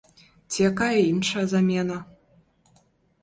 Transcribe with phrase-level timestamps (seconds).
[0.53, 1.97] Ці якая іншая замена.